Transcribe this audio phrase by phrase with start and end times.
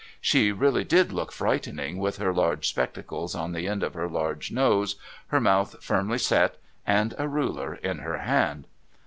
[0.19, 4.51] She really did look frightening with her large spectacles on the end of her large
[4.51, 4.95] nose,
[5.27, 8.65] her mouth firmly set, and a ruler in her hand.